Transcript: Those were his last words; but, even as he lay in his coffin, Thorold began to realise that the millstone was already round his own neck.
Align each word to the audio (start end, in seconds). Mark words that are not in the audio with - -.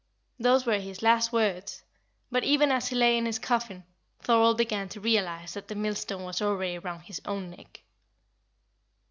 Those 0.39 0.65
were 0.65 0.79
his 0.79 1.03
last 1.03 1.31
words; 1.31 1.83
but, 2.31 2.43
even 2.43 2.71
as 2.71 2.87
he 2.87 2.95
lay 2.95 3.19
in 3.19 3.27
his 3.27 3.37
coffin, 3.37 3.83
Thorold 4.23 4.57
began 4.57 4.89
to 4.89 4.99
realise 4.99 5.53
that 5.53 5.67
the 5.67 5.75
millstone 5.75 6.23
was 6.23 6.41
already 6.41 6.79
round 6.79 7.03
his 7.03 7.21
own 7.23 7.51
neck. 7.51 7.83